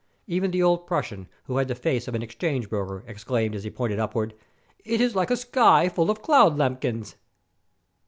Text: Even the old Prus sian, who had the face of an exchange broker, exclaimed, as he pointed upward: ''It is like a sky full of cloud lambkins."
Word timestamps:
Even 0.25 0.49
the 0.49 0.63
old 0.63 0.87
Prus 0.87 1.09
sian, 1.09 1.27
who 1.43 1.57
had 1.57 1.67
the 1.67 1.75
face 1.75 2.07
of 2.07 2.15
an 2.15 2.23
exchange 2.23 2.69
broker, 2.71 3.03
exclaimed, 3.05 3.53
as 3.53 3.63
he 3.63 3.69
pointed 3.69 3.99
upward: 3.99 4.33
''It 4.83 4.99
is 4.99 5.13
like 5.15 5.29
a 5.29 5.37
sky 5.37 5.89
full 5.89 6.09
of 6.09 6.23
cloud 6.23 6.57
lambkins." 6.57 7.17